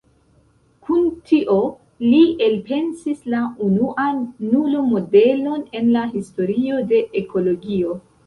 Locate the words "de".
6.93-7.03